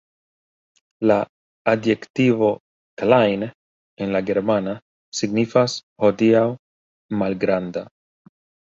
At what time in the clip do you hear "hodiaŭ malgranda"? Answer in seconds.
6.07-7.91